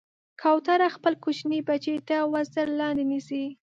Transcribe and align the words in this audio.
کوتره 0.41 0.87
خپل 0.95 1.13
کوچني 1.23 1.59
بچي 1.67 1.93
تر 2.07 2.21
وزر 2.33 2.67
لاندې 2.79 3.03
نیسي. 3.11 3.45